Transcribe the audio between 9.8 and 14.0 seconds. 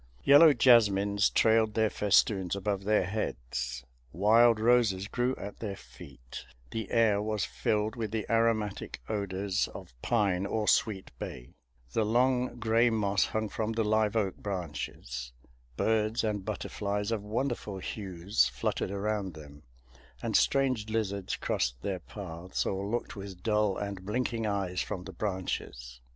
pine or sweet bay; the long gray moss hung from the